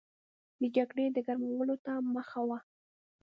[0.59, 2.59] د جګړې د ګرمولو ته مخه وه.